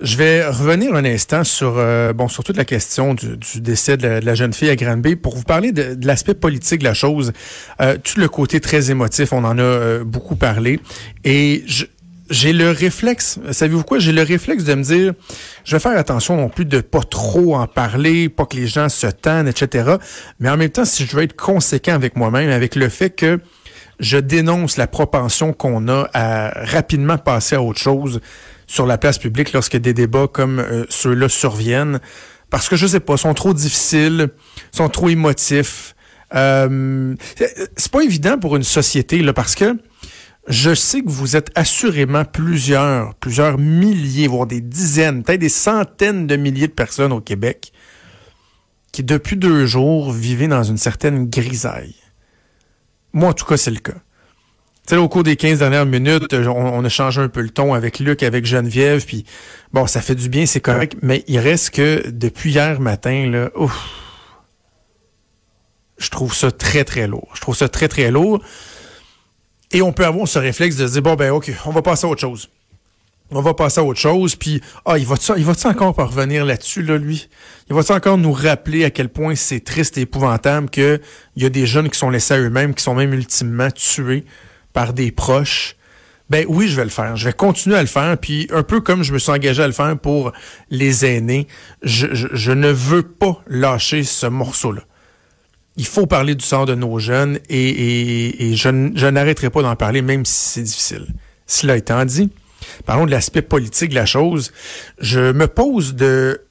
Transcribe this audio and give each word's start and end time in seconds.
Je 0.00 0.16
vais 0.16 0.46
revenir 0.46 0.94
un 0.94 1.04
instant 1.04 1.42
sur 1.42 1.74
euh, 1.76 2.12
bon 2.12 2.28
sur 2.28 2.44
toute 2.44 2.56
la 2.56 2.64
question 2.64 3.14
du, 3.14 3.60
décès 3.60 3.96
de 3.96 4.06
la, 4.06 4.34
jeune 4.36 4.52
fille 4.52 4.70
à 4.70 4.76
Granby 4.76 5.16
pour 5.16 5.34
vous 5.34 5.42
parler 5.42 5.72
de, 5.72 5.98
l'aspect 6.06 6.34
politique 6.34 6.80
de 6.80 6.84
la 6.84 6.94
chose. 6.94 7.32
Euh, 7.80 7.96
tout 8.02 8.20
le 8.20 8.28
côté 8.28 8.60
très 8.60 8.92
émotif, 8.92 9.32
on 9.32 9.42
en 9.42 9.58
a 9.58 9.62
euh, 9.62 10.04
beaucoup 10.04 10.36
parlé. 10.36 10.78
Et 11.24 11.64
j'ai 12.30 12.52
le 12.52 12.70
réflexe, 12.70 13.40
savez-vous 13.50 13.82
quoi? 13.82 13.98
J'ai 13.98 14.12
le 14.12 14.22
réflexe 14.22 14.62
de 14.62 14.74
me 14.74 14.84
dire, 14.84 15.14
je 15.64 15.74
vais 15.74 15.80
faire 15.80 15.98
attention 15.98 16.36
non 16.36 16.48
plus 16.48 16.64
de 16.64 16.80
pas 16.80 17.02
trop 17.02 17.56
en 17.56 17.66
parler, 17.66 18.28
pas 18.28 18.46
que 18.46 18.54
les 18.54 18.68
gens 18.68 18.88
se 18.88 19.08
tannent, 19.08 19.48
etc. 19.48 19.96
Mais 20.38 20.48
en 20.48 20.56
même 20.56 20.70
temps, 20.70 20.84
si 20.84 21.06
je 21.06 21.16
veux 21.16 21.24
être 21.24 21.36
conséquent 21.36 21.94
avec 21.94 22.14
moi-même, 22.14 22.50
avec 22.50 22.76
le 22.76 22.88
fait 22.88 23.10
que 23.10 23.40
je 23.98 24.18
dénonce 24.18 24.76
la 24.76 24.86
propension 24.86 25.52
qu'on 25.52 25.88
a 25.88 26.08
à 26.14 26.50
rapidement 26.66 27.18
passer 27.18 27.56
à 27.56 27.62
autre 27.62 27.80
chose 27.80 28.20
sur 28.68 28.86
la 28.86 28.98
place 28.98 29.18
publique 29.18 29.52
lorsque 29.52 29.76
des 29.76 29.92
débats 29.92 30.28
comme 30.28 30.60
euh, 30.60 30.84
ceux-là 30.88 31.28
surviennent. 31.28 31.98
Parce 32.50 32.68
que 32.68 32.76
je 32.76 32.86
sais 32.86 33.00
pas, 33.00 33.16
sont 33.16 33.34
trop 33.34 33.52
difficiles, 33.52 34.28
sont 34.70 34.88
trop 34.88 35.08
émotifs. 35.08 35.96
Euh, 36.34 37.14
c'est 37.76 37.90
pas 37.90 38.02
évident 38.02 38.38
pour 38.38 38.54
une 38.54 38.62
société 38.62 39.22
là, 39.22 39.32
parce 39.32 39.54
que 39.54 39.76
je 40.46 40.74
sais 40.74 41.00
que 41.00 41.08
vous 41.08 41.36
êtes 41.36 41.50
assurément 41.54 42.24
plusieurs, 42.24 43.14
plusieurs 43.16 43.58
milliers, 43.58 44.28
voire 44.28 44.46
des 44.46 44.60
dizaines, 44.60 45.22
peut-être 45.22 45.40
des 45.40 45.48
centaines 45.48 46.26
de 46.26 46.36
milliers 46.36 46.68
de 46.68 46.72
personnes 46.72 47.12
au 47.12 47.20
Québec 47.20 47.72
qui, 48.92 49.02
depuis 49.02 49.36
deux 49.36 49.66
jours, 49.66 50.12
vivaient 50.12 50.48
dans 50.48 50.62
une 50.62 50.78
certaine 50.78 51.28
grisaille. 51.28 51.94
Moi, 53.12 53.30
en 53.30 53.32
tout 53.32 53.44
cas, 53.44 53.56
c'est 53.56 53.70
le 53.70 53.80
cas. 53.80 54.00
Sais, 54.94 54.96
au 54.96 55.08
cours 55.08 55.22
des 55.22 55.36
15 55.36 55.58
dernières 55.58 55.86
minutes, 55.86 56.32
on, 56.32 56.84
a 56.84 56.88
changé 56.88 57.20
un 57.20 57.28
peu 57.28 57.40
le 57.40 57.50
ton 57.50 57.74
avec 57.74 57.98
Luc, 57.98 58.22
avec 58.22 58.46
Geneviève, 58.46 59.04
puis 59.04 59.24
bon, 59.72 59.86
ça 59.86 60.00
fait 60.00 60.14
du 60.14 60.28
bien, 60.28 60.46
c'est 60.46 60.60
correct, 60.60 60.96
mais 61.02 61.24
il 61.28 61.38
reste 61.38 61.70
que 61.70 62.08
depuis 62.08 62.52
hier 62.52 62.80
matin, 62.80 63.28
là, 63.30 63.50
je 65.98 66.08
trouve 66.10 66.34
ça 66.34 66.50
très, 66.50 66.84
très 66.84 67.06
lourd. 67.06 67.28
Je 67.34 67.40
trouve 67.40 67.56
ça 67.56 67.68
très, 67.68 67.88
très 67.88 68.10
lourd. 68.10 68.40
Et 69.72 69.82
on 69.82 69.92
peut 69.92 70.06
avoir 70.06 70.26
ce 70.26 70.38
réflexe 70.38 70.76
de 70.76 70.86
se 70.86 70.92
dire, 70.92 71.02
bon, 71.02 71.14
ben, 71.14 71.30
OK, 71.32 71.52
on 71.66 71.70
va 71.70 71.82
passer 71.82 72.06
à 72.06 72.10
autre 72.10 72.20
chose. 72.20 72.48
On 73.30 73.42
va 73.42 73.52
passer 73.52 73.80
à 73.80 73.84
autre 73.84 74.00
chose, 74.00 74.36
puis, 74.36 74.62
ah, 74.86 74.96
il 74.96 75.04
va-tu 75.04 75.34
va 75.42 75.52
encore 75.70 75.94
parvenir 75.94 76.46
là-dessus, 76.46 76.82
là, 76.82 76.96
lui? 76.96 77.28
Il 77.68 77.76
va-tu 77.76 77.92
encore 77.92 78.16
nous 78.16 78.32
rappeler 78.32 78.84
à 78.84 78.90
quel 78.90 79.10
point 79.10 79.34
c'est 79.34 79.60
triste 79.60 79.98
et 79.98 80.02
épouvantable 80.02 80.70
qu'il 80.70 81.00
y 81.36 81.44
a 81.44 81.50
des 81.50 81.66
jeunes 81.66 81.90
qui 81.90 81.98
sont 81.98 82.08
laissés 82.08 82.32
à 82.32 82.38
eux-mêmes, 82.38 82.74
qui 82.74 82.82
sont 82.82 82.94
même 82.94 83.12
ultimement 83.12 83.70
tués 83.70 84.24
par 84.72 84.92
des 84.92 85.10
proches? 85.10 85.76
Ben 86.30 86.44
oui, 86.48 86.68
je 86.68 86.76
vais 86.76 86.84
le 86.84 86.90
faire. 86.90 87.16
Je 87.16 87.24
vais 87.24 87.32
continuer 87.32 87.76
à 87.76 87.80
le 87.80 87.86
faire. 87.86 88.18
Puis 88.18 88.48
un 88.52 88.62
peu 88.62 88.80
comme 88.80 89.02
je 89.02 89.12
me 89.12 89.18
suis 89.18 89.30
engagé 89.30 89.62
à 89.62 89.66
le 89.66 89.72
faire 89.72 89.98
pour 89.98 90.32
les 90.70 91.06
aînés, 91.06 91.46
je, 91.82 92.06
je 92.12 92.52
ne 92.52 92.70
veux 92.70 93.02
pas 93.02 93.42
lâcher 93.48 94.04
ce 94.04 94.26
morceau-là 94.26 94.82
il 95.78 95.86
faut 95.86 96.06
parler 96.06 96.34
du 96.34 96.44
sort 96.44 96.66
de 96.66 96.74
nos 96.74 96.98
jeunes 96.98 97.38
et, 97.48 98.52
je, 98.54 99.08
n'arrêterai 99.08 99.48
pas 99.48 99.62
d'en 99.62 99.76
parler, 99.76 100.02
même 100.02 100.26
si 100.26 100.34
c'est 100.34 100.62
difficile. 100.62 101.06
Cela 101.46 101.76
étant 101.76 102.04
dit, 102.04 102.30
parlons 102.84 103.06
de 103.06 103.12
l'aspect 103.12 103.42
politique 103.42 103.90
de 103.90 103.94
la 103.94 104.04
chose. 104.04 104.52
Je 104.98 105.32
me 105.32 105.46
pose 105.46 105.94
de 105.94 106.42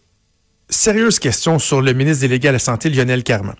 sérieuses 0.70 1.20
questions 1.20 1.60
sur 1.60 1.82
le 1.82 1.94
ministre 1.94 2.22
délégué 2.22 2.50
à 2.50 2.52
la 2.52 2.60
Santé, 2.60 2.90
Lionel 2.90 3.24
Carman. 3.24 3.56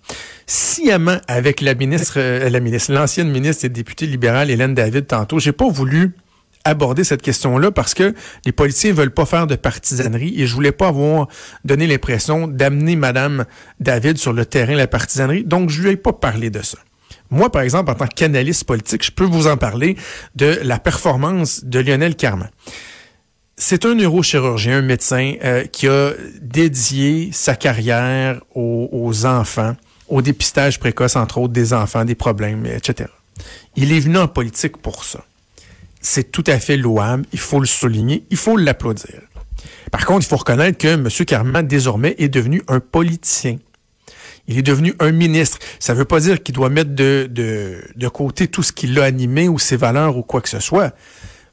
Sciemment, 0.46 1.18
avec 1.28 1.62
la 1.62 1.74
ministre, 1.74 2.16
euh, 2.18 2.50
l'ancienne 2.90 3.30
ministre 3.30 3.66
et 3.66 3.70
députée 3.70 4.06
libérale, 4.06 4.50
Hélène 4.50 4.74
David, 4.74 5.08
tantôt, 5.08 5.40
j'ai 5.40 5.52
pas 5.52 5.70
voulu 5.70 6.14
aborder 6.64 7.06
cette 7.06 7.22
question-là 7.22 7.72
parce 7.72 7.94
que 7.94 8.14
les 8.46 8.52
politiciens 8.52 8.92
veulent 8.92 9.14
pas 9.14 9.26
faire 9.26 9.48
de 9.48 9.56
partisanerie 9.56 10.34
et 10.42 10.48
je 10.48 10.54
voulais 10.54 10.74
pas 10.74 10.90
avoir 10.90 11.28
donné 11.64 11.88
l'impression 11.88 12.48
d'amener 12.48 12.98
Madame 12.98 13.46
David 13.80 14.18
sur 14.18 14.34
le 14.34 14.46
terrain 14.46 14.74
de 14.74 14.78
la 14.78 14.88
partisanerie. 14.88 15.46
Donc, 15.46 15.70
je 15.70 15.82
lui 15.82 15.92
ai 15.92 15.98
pas 15.98 16.14
parlé 16.14 16.50
de 16.50 16.62
ça. 16.62 16.78
Moi, 17.30 17.52
par 17.52 17.62
exemple, 17.62 17.92
en 17.92 17.96
tant 17.96 18.08
qu'analyste 18.08 18.66
politique, 18.66 19.06
je 19.06 19.12
peux 19.12 19.26
vous 19.26 19.48
en 19.48 19.58
parler 19.58 19.98
de 20.36 20.60
la 20.64 20.80
performance 20.80 21.64
de 21.64 21.80
Lionel 21.80 22.16
Carman. 22.16 22.50
C'est 23.58 23.86
un 23.86 23.96
neurochirurgien, 23.96 24.78
un 24.78 24.82
médecin 24.82 25.34
euh, 25.44 25.66
qui 25.66 25.88
a 25.88 26.14
dédié 26.42 27.32
sa 27.34 27.56
carrière 27.56 28.40
aux, 28.54 29.26
enfants, 29.26 29.76
au 30.08 30.22
dépistage 30.22 30.80
précoce, 30.80 31.16
entre 31.16 31.40
autres, 31.40 31.54
des 31.54 31.74
enfants, 31.74 32.06
des 32.06 32.16
problèmes, 32.16 32.66
etc. 32.66 33.10
Il 33.76 33.92
est 33.92 34.00
venu 34.00 34.18
en 34.18 34.28
politique 34.28 34.78
pour 34.78 35.04
ça 35.04 35.24
c'est 36.08 36.32
tout 36.32 36.44
à 36.48 36.60
fait 36.60 36.78
louable, 36.78 37.26
il 37.34 37.40
faut 37.40 37.60
le 37.60 37.66
souligner, 37.66 38.24
il 38.30 38.38
faut 38.38 38.58
l'applaudir. 38.58 39.22
Par 39.92 40.06
contre, 40.06 40.26
il 40.26 40.30
faut 40.30 40.38
reconnaître 40.38 40.78
que 40.78 40.88
M. 40.88 41.10
Carman, 41.26 41.66
désormais, 41.66 42.16
est 42.18 42.30
devenu 42.30 42.62
un 42.68 42.80
politicien. 42.80 43.58
Il 44.48 44.58
est 44.58 44.64
devenu 44.64 44.94
un 45.00 45.12
ministre. 45.12 45.60
Ça 45.80 45.94
ne 45.94 46.00
veut 46.00 46.06
pas 46.06 46.22
dire 46.22 46.42
qu'il 46.42 46.56
doit 46.56 46.70
mettre 46.70 46.92
de, 46.92 47.28
de, 47.30 47.84
de 47.96 48.08
côté 48.08 48.48
tout 48.48 48.64
ce 48.64 48.72
qui 48.72 48.88
l'a 48.88 49.04
animé 49.04 49.50
ou 49.50 49.60
ses 49.60 49.76
valeurs 49.76 50.18
ou 50.18 50.24
quoi 50.24 50.40
que 50.42 50.48
ce 50.50 50.60
soit. 50.60 50.94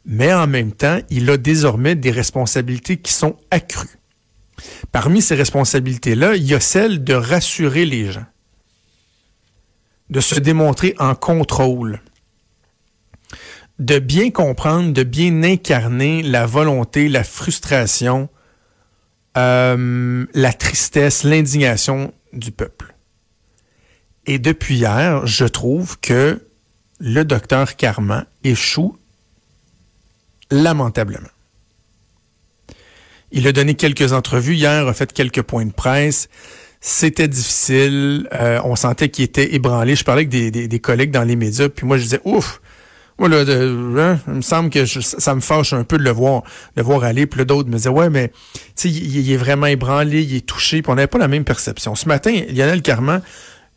Mais 0.07 0.33
en 0.33 0.47
même 0.47 0.73
temps, 0.73 0.99
il 1.11 1.29
a 1.31 1.37
désormais 1.37 1.95
des 1.95 2.11
responsabilités 2.11 2.99
qui 2.99 3.13
sont 3.13 3.37
accrues. 3.51 3.99
Parmi 4.93 5.23
ces 5.23 5.35
responsabilités-là, 5.35 6.37
il 6.37 6.45
y 6.45 6.55
a 6.55 6.61
celle 6.61 7.03
de 7.03 7.15
rassurer 7.15 7.87
les 7.87 8.13
gens, 8.13 8.27
de 10.11 10.21
se 10.21 10.39
démontrer 10.39 10.95
en 10.99 11.15
contrôle 11.15 12.01
de 13.79 13.99
bien 13.99 14.31
comprendre, 14.31 14.93
de 14.93 15.03
bien 15.03 15.43
incarner 15.43 16.23
la 16.23 16.47
volonté, 16.47 17.09
la 17.09 17.25
frustration, 17.25 18.29
euh, 19.37 20.27
la 20.33 20.53
tristesse, 20.53 21.25
l'indignation 21.25 22.13
du 22.33 22.53
peuple. 22.53 22.95
Et 24.27 24.39
depuis 24.39 24.77
hier, 24.77 25.27
je 25.27 25.45
trouve 25.45 25.99
que 26.01 26.47
le 27.01 27.25
docteur 27.25 27.77
Carman 27.77 28.27
échoue 28.45 28.97
lamentablement. 30.51 31.29
Il 33.33 33.47
a 33.49 33.53
donné 33.53 33.75
quelques 33.75 34.13
entrevues 34.13 34.55
hier, 34.55 34.87
a 34.87 34.95
fait 34.95 35.13
quelques 35.13 35.43
points 35.43 35.67
de 35.67 35.73
presse. 35.73 36.29
C'était 36.81 37.29
difficile. 37.29 38.29
Euh, 38.33 38.61
on 38.65 38.77
sentait 38.77 39.09
qu'il 39.09 39.25
était 39.25 39.55
ébranlé. 39.55 39.97
Je 39.97 40.05
parlais 40.05 40.21
avec 40.21 40.29
des, 40.29 40.51
des, 40.51 40.79
collègues 40.79 41.11
dans 41.11 41.25
les 41.25 41.35
médias, 41.35 41.69
puis 41.69 41.87
moi 41.87 41.97
je 41.97 42.03
disais 42.03 42.21
ouf, 42.25 42.61
moi, 43.19 43.29
là, 43.29 43.43
hein, 43.43 44.19
il 44.27 44.35
me 44.35 44.41
semble 44.41 44.71
que 44.71 44.87
ça 44.87 45.35
me 45.37 45.41
fâche 45.41 45.73
un 45.73 45.85
peu 45.85 45.99
de 45.99 46.03
le 46.03 46.11
voir, 46.11 46.43
de 46.77 46.83
voir 46.83 47.05
aller. 47.05 47.27
Puis 47.27 47.45
d'autres 47.47 47.69
me 47.69 47.77
disaient, 47.77 47.89
ouais, 47.89 48.11
mais 48.11 48.33
tu 48.77 48.89
il, 48.89 49.17
il, 49.17 49.33
est 49.33 49.37
vraiment 49.37 49.67
ébranlé, 49.67 50.23
il 50.23 50.37
est 50.37 50.47
touché. 50.47 50.83
Puis 50.83 50.91
on 50.91 50.97
n'avait 50.97 51.07
pas 51.07 51.19
la 51.19 51.29
même 51.29 51.45
perception. 51.45 51.95
Ce 51.95 52.09
matin, 52.09 52.33
Lionel 52.51 52.83
Carman 52.83 53.23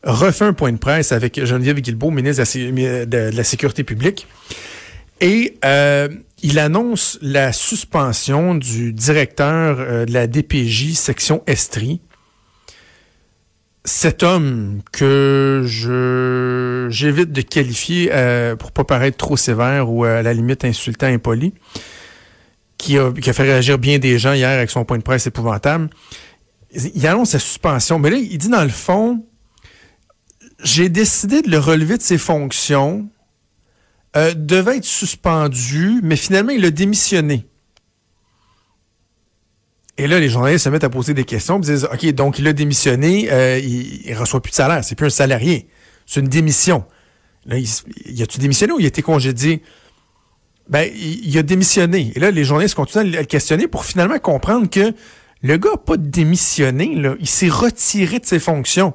refait 0.04 0.46
un 0.46 0.54
point 0.54 0.72
de 0.72 0.78
presse 0.78 1.12
avec 1.12 1.44
Geneviève 1.44 1.80
Guilbeault, 1.80 2.12
ministre 2.12 2.44
de 2.44 3.36
la, 3.36 3.44
Sécurité 3.44 3.84
publique. 3.84 4.28
Et 5.22 5.58
euh, 5.66 6.08
il 6.44 6.60
annonce 6.60 7.18
la 7.22 7.52
suspension 7.52 8.56
du 8.56 8.94
directeur 8.94 9.78
euh, 9.80 10.06
de 10.06 10.14
la 10.14 10.28
DPJ 10.28 10.94
section 10.94 11.44
Estrie 11.48 12.02
cet 13.88 14.22
homme 14.22 14.82
que 14.92 15.64
je 15.66 16.88
j'évite 16.90 17.32
de 17.32 17.42
qualifier 17.42 18.10
euh, 18.12 18.58
pour 18.58 18.74
pas 18.74 18.84
paraître 18.84 19.16
trop 19.16 19.38
sévère 19.38 19.90
ou 19.90 20.04
à 20.04 20.22
la 20.22 20.34
limite 20.34 20.66
insultant, 20.66 21.08
impoli, 21.08 21.54
qui 22.78 22.98
a, 22.98 23.14
qui 23.14 23.30
a 23.30 23.34
fait 23.34 23.44
réagir 23.44 23.80
bien 23.80 23.98
des 23.98 24.20
gens 24.20 24.34
hier 24.34 24.50
avec 24.50 24.70
son 24.70 24.84
point 24.84 24.98
de 24.98 25.04
presse 25.04 25.26
épouvantable. 25.28 25.90
Il 26.74 27.08
annonce 27.08 27.30
sa 27.30 27.40
suspension, 27.40 27.98
mais 27.98 28.10
là 28.10 28.18
il 28.18 28.38
dit 28.38 28.50
dans 28.50 28.64
le 28.64 28.70
fond, 28.70 29.26
j'ai 30.62 30.90
décidé 30.90 31.42
de 31.42 31.50
le 31.50 31.58
relever 31.58 31.98
de 31.98 32.02
ses 32.02 32.18
fonctions, 32.18 33.10
euh, 34.18 34.34
devait 34.34 34.78
être 34.78 34.86
suspendu, 34.86 36.00
mais 36.04 36.16
finalement 36.16 36.52
il 36.52 36.66
a 36.66 36.72
démissionné. 36.72 37.46
Et 40.00 40.08
là, 40.08 40.20
les 40.20 40.30
journalistes 40.30 40.66
se 40.66 40.70
mettent 40.70 40.84
à 40.84 40.90
poser 40.90 41.14
des 41.14 41.24
questions, 41.24 41.58
ils 41.60 41.66
disent, 41.66 41.88
OK, 41.92 42.06
donc 42.14 42.40
il 42.40 42.48
a 42.48 42.54
démissionné, 42.54 43.32
euh, 43.32 43.60
il, 43.60 44.12
ne 44.12 44.16
reçoit 44.16 44.42
plus 44.42 44.52
de 44.52 44.56
salaire, 44.56 44.84
c'est 44.84 44.96
plus 44.96 45.08
un 45.08 45.12
salarié, 45.12 45.68
c'est 46.06 46.20
une 46.20 46.28
démission. 46.28 46.84
Là, 47.46 47.58
il, 47.58 48.22
a-tu 48.22 48.40
démissionné 48.40 48.74
ou 48.74 48.80
il 48.80 48.86
a 48.86 48.88
été 48.88 49.02
congédié? 49.02 49.62
Ben, 50.70 50.90
il, 50.96 51.38
a 51.38 51.44
démissionné. 51.44 52.12
Et 52.16 52.20
là, 52.20 52.30
les 52.30 52.44
journalistes 52.44 52.76
continuent 52.76 53.16
à 53.16 53.22
le 53.22 53.26
questionner 53.26 53.68
pour 53.68 53.86
finalement 53.86 54.20
comprendre 54.20 54.70
que 54.70 54.94
le 55.42 55.58
gars 55.58 55.72
n'a 55.72 55.78
pas 55.78 55.98
démissionné, 55.98 56.92
il 57.20 57.28
s'est 57.28 57.50
retiré 57.50 58.20
de 58.20 58.26
ses 58.26 58.40
fonctions. 58.40 58.94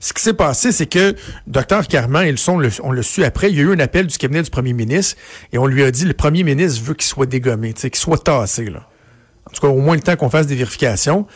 Ce 0.00 0.12
qui 0.12 0.22
s'est 0.22 0.34
passé, 0.34 0.72
c'est 0.72 0.86
que 0.86 1.14
Dr 1.46 1.86
Carman 1.88 2.24
et 2.24 2.30
le 2.30 2.36
son, 2.36 2.60
on 2.82 2.92
le 2.92 3.02
su 3.02 3.24
après, 3.24 3.50
il 3.50 3.56
y 3.56 3.60
a 3.60 3.62
eu 3.62 3.72
un 3.72 3.80
appel 3.80 4.06
du 4.06 4.16
cabinet 4.16 4.42
du 4.42 4.50
premier 4.50 4.72
ministre 4.72 5.16
et 5.52 5.58
on 5.58 5.66
lui 5.66 5.82
a 5.82 5.90
dit, 5.90 6.04
le 6.04 6.14
premier 6.14 6.42
ministre 6.42 6.82
veut 6.84 6.94
qu'il 6.94 7.06
soit 7.06 7.26
dégommé, 7.26 7.72
qu'il 7.72 7.94
soit 7.96 8.22
tassé. 8.22 8.68
En 8.70 9.50
tout 9.52 9.60
cas 9.60 9.68
au 9.68 9.80
moins 9.80 9.96
le 9.96 10.02
temps 10.02 10.16
qu'on 10.16 10.30
fasse 10.30 10.46
des 10.46 10.54
vérifications. 10.54 11.26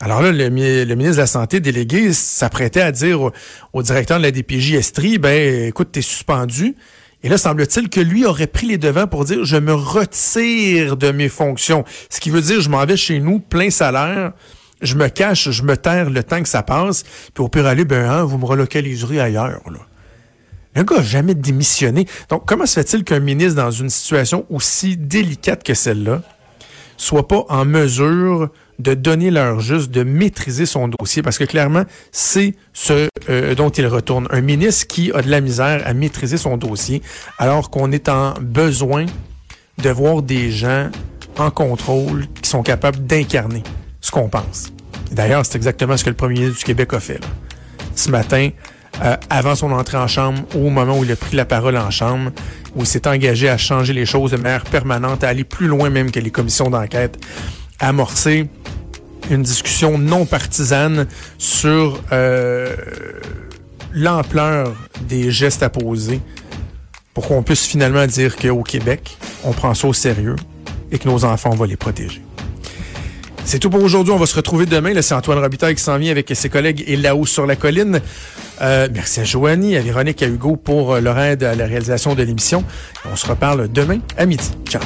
Alors 0.00 0.22
là, 0.22 0.32
le, 0.32 0.48
ministre 0.50 0.86
de 0.86 1.16
la 1.16 1.26
Santé 1.26 1.60
délégué 1.60 2.12
s'apprêtait 2.12 2.80
à 2.80 2.90
dire 2.90 3.30
au, 3.72 3.82
directeur 3.82 4.18
de 4.18 4.24
la 4.24 4.32
DPJ 4.32 4.74
Estrie, 4.74 5.18
ben 5.18 5.68
écoute, 5.68 5.90
t'es 5.92 6.02
suspendu. 6.02 6.74
Et 7.22 7.28
là, 7.28 7.38
semble-t-il 7.38 7.88
que 7.88 8.00
lui 8.00 8.26
aurait 8.26 8.48
pris 8.48 8.66
les 8.66 8.76
devants 8.76 9.06
pour 9.06 9.24
dire 9.24 9.44
je 9.44 9.56
me 9.56 9.72
retire 9.72 10.96
de 10.96 11.10
mes 11.10 11.28
fonctions. 11.28 11.84
Ce 12.10 12.20
qui 12.20 12.30
veut 12.30 12.42
dire 12.42 12.60
je 12.60 12.68
m'en 12.68 12.84
vais 12.84 12.96
chez 12.96 13.20
nous, 13.20 13.38
plein 13.38 13.70
salaire, 13.70 14.32
je 14.82 14.94
me 14.96 15.08
cache, 15.08 15.50
je 15.50 15.62
me 15.62 15.76
terre 15.76 16.10
le 16.10 16.22
temps 16.22 16.42
que 16.42 16.48
ça 16.48 16.62
passe, 16.62 17.04
puis 17.34 17.44
au 17.44 17.48
pire 17.48 17.66
aller, 17.66 17.84
ben 17.84 18.08
hein, 18.08 18.24
vous 18.24 18.38
me 18.38 18.44
relocaliserez 18.44 19.20
ailleurs. 19.20 19.60
Le 20.74 20.82
gars 20.82 20.96
n'a 20.96 21.02
jamais 21.02 21.34
démissionné. 21.34 22.06
Donc, 22.28 22.44
comment 22.46 22.66
se 22.66 22.80
fait-il 22.80 23.04
qu'un 23.04 23.20
ministre, 23.20 23.56
dans 23.56 23.70
une 23.70 23.90
situation 23.90 24.44
aussi 24.50 24.96
délicate 24.96 25.62
que 25.62 25.74
celle-là, 25.74 26.22
soit 26.96 27.28
pas 27.28 27.44
en 27.48 27.64
mesure 27.64 28.50
de 28.80 28.94
donner 28.94 29.30
l'heure 29.30 29.60
juste, 29.60 29.90
de 29.92 30.02
maîtriser 30.02 30.66
son 30.66 30.88
dossier, 30.88 31.22
parce 31.22 31.38
que 31.38 31.44
clairement, 31.44 31.84
c'est 32.10 32.56
ce 32.72 33.08
euh, 33.30 33.54
dont 33.54 33.70
il 33.70 33.86
retourne. 33.86 34.26
Un 34.30 34.40
ministre 34.40 34.88
qui 34.88 35.12
a 35.12 35.22
de 35.22 35.30
la 35.30 35.40
misère 35.40 35.82
à 35.86 35.94
maîtriser 35.94 36.36
son 36.36 36.56
dossier, 36.56 37.02
alors 37.38 37.70
qu'on 37.70 37.92
est 37.92 38.08
en 38.08 38.34
besoin 38.40 39.06
de 39.78 39.90
voir 39.90 40.22
des 40.22 40.50
gens 40.50 40.90
en 41.38 41.50
contrôle 41.50 42.26
qui 42.42 42.50
sont 42.50 42.62
capables 42.62 43.04
d'incarner 43.06 43.62
qu'on 44.14 44.28
pense. 44.28 44.72
D'ailleurs, 45.10 45.44
c'est 45.44 45.56
exactement 45.56 45.96
ce 45.96 46.04
que 46.04 46.10
le 46.10 46.16
premier 46.16 46.34
ministre 46.34 46.58
du 46.58 46.64
Québec 46.64 46.92
a 46.94 47.00
fait. 47.00 47.20
Ce 47.96 48.10
matin, 48.10 48.50
euh, 49.02 49.16
avant 49.28 49.56
son 49.56 49.72
entrée 49.72 49.96
en 49.96 50.06
chambre, 50.06 50.42
au 50.54 50.70
moment 50.70 50.96
où 50.96 51.04
il 51.04 51.10
a 51.10 51.16
pris 51.16 51.36
la 51.36 51.44
parole 51.44 51.76
en 51.76 51.90
chambre, 51.90 52.30
où 52.76 52.80
il 52.80 52.86
s'est 52.86 53.08
engagé 53.08 53.48
à 53.48 53.58
changer 53.58 53.92
les 53.92 54.06
choses 54.06 54.30
de 54.30 54.36
manière 54.36 54.64
permanente, 54.64 55.24
à 55.24 55.28
aller 55.28 55.42
plus 55.42 55.66
loin 55.66 55.90
même 55.90 56.12
que 56.12 56.20
les 56.20 56.30
commissions 56.30 56.70
d'enquête, 56.70 57.18
à 57.80 57.88
amorcer 57.88 58.48
une 59.30 59.42
discussion 59.42 59.98
non 59.98 60.26
partisane 60.26 61.06
sur 61.38 62.00
euh, 62.12 62.74
l'ampleur 63.92 64.72
des 65.08 65.32
gestes 65.32 65.62
à 65.62 65.70
poser 65.70 66.20
pour 67.14 67.26
qu'on 67.26 67.42
puisse 67.42 67.66
finalement 67.66 68.06
dire 68.06 68.36
qu'au 68.36 68.62
Québec, 68.62 69.16
on 69.44 69.52
prend 69.52 69.74
ça 69.74 69.88
au 69.88 69.92
sérieux 69.92 70.36
et 70.92 70.98
que 70.98 71.08
nos 71.08 71.24
enfants, 71.24 71.50
on 71.52 71.56
va 71.56 71.66
les 71.66 71.76
protéger. 71.76 72.23
C'est 73.44 73.58
tout 73.58 73.70
pour 73.70 73.82
aujourd'hui. 73.82 74.12
On 74.12 74.18
va 74.18 74.26
se 74.26 74.36
retrouver 74.36 74.66
demain. 74.66 75.00
C'est 75.02 75.14
Antoine 75.14 75.38
Robitaille 75.38 75.74
qui 75.74 75.82
s'en 75.82 75.98
vient 75.98 76.10
avec 76.10 76.30
ses 76.34 76.48
collègues 76.48 76.84
et 76.86 76.96
là-haut 76.96 77.26
sur 77.26 77.46
la 77.46 77.56
colline. 77.56 78.00
Euh, 78.60 78.88
merci 78.92 79.20
à 79.20 79.24
Joanie, 79.24 79.76
à 79.76 79.80
Véronique, 79.80 80.22
à 80.22 80.26
Hugo 80.26 80.56
pour 80.56 80.96
leur 80.96 81.18
aide 81.18 81.42
à 81.42 81.54
la 81.54 81.66
réalisation 81.66 82.14
de 82.14 82.22
l'émission. 82.22 82.64
On 83.10 83.16
se 83.16 83.26
reparle 83.26 83.68
demain 83.70 83.98
à 84.16 84.26
midi. 84.26 84.50
Ciao. 84.68 84.82